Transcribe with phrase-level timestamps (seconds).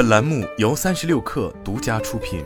[0.00, 2.42] 本栏目由三十六氪独家出品。